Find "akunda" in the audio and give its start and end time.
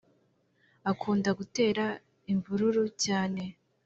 0.91-1.29